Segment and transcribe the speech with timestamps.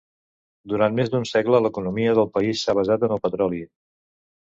[0.73, 3.65] Durant més d'un segle l'economia del país s'ha basat en el petroli.